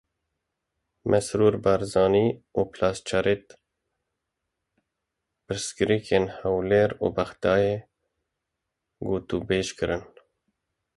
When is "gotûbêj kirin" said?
9.07-10.03